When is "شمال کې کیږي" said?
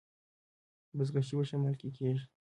1.49-2.25